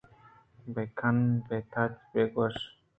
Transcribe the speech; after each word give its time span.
بِہ 0.73 0.83
کن، 0.97 1.17
بہ 1.47 1.57
تچ 1.71 1.91
ءُ 1.95 2.01
بِہ 2.11 2.23
گْوش 2.33 2.55